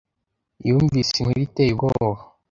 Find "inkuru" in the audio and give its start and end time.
1.17-1.39